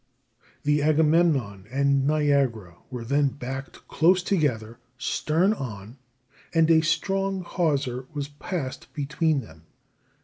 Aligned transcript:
The 0.63 0.81
Agamemnon 0.81 1.67
and 1.69 2.07
Niagara 2.07 2.77
were 2.89 3.05
then 3.05 3.27
backed 3.27 3.87
close 3.87 4.23
together, 4.23 4.79
stern 4.97 5.53
on, 5.53 5.99
and 6.55 6.71
a 6.71 6.81
strong 6.81 7.41
hawser 7.43 8.07
was 8.11 8.27
passed 8.27 8.91
between 8.95 9.41
them. 9.41 9.67